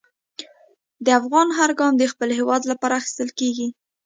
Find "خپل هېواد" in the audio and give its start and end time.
2.11-2.61